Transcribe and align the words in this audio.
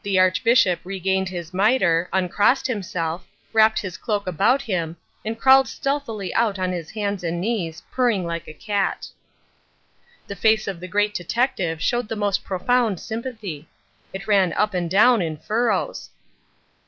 The 0.03 0.17
Archbishop 0.17 0.79
regained 0.83 1.29
his 1.29 1.53
mitre, 1.53 2.09
uncrossed 2.11 2.65
himself, 2.65 3.27
wrapped 3.53 3.77
his 3.77 3.97
cloak 3.97 4.25
about 4.25 4.63
him, 4.63 4.97
and 5.23 5.37
crawled 5.39 5.67
stealthily 5.67 6.33
out 6.33 6.57
on 6.57 6.71
his 6.71 6.89
hands 6.89 7.23
and 7.23 7.39
knees, 7.39 7.83
purring 7.91 8.25
like 8.25 8.47
a 8.47 8.53
cat. 8.55 9.09
The 10.25 10.35
face 10.35 10.67
of 10.67 10.79
the 10.79 10.87
Great 10.87 11.13
Detective 11.13 11.83
showed 11.83 12.07
the 12.09 12.15
most 12.15 12.43
profound 12.43 12.99
sympathy. 12.99 13.67
It 14.11 14.25
ran 14.25 14.53
up 14.53 14.73
and 14.73 14.89
down 14.89 15.21
in 15.21 15.37
furrows. 15.37 16.09